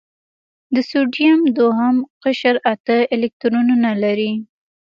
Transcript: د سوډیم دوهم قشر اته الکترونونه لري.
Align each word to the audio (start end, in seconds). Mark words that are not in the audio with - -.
د 0.73 0.75
سوډیم 0.89 1.39
دوهم 1.57 1.95
قشر 2.23 2.55
اته 2.73 2.97
الکترونونه 3.15 3.89
لري. 4.03 4.31